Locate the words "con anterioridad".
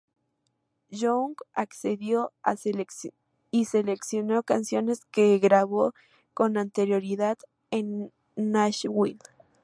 6.33-7.37